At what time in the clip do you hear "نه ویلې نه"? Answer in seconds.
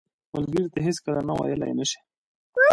1.27-1.85